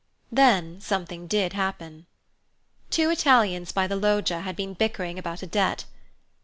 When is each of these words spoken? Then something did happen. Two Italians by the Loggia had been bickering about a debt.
Then 0.31 0.79
something 0.81 1.27
did 1.27 1.53
happen. 1.53 2.07
Two 2.89 3.11
Italians 3.11 3.71
by 3.71 3.85
the 3.85 3.95
Loggia 3.95 4.39
had 4.39 4.55
been 4.55 4.73
bickering 4.73 5.19
about 5.19 5.43
a 5.43 5.45
debt. 5.45 5.85